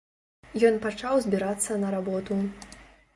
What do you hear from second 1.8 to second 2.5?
на работу.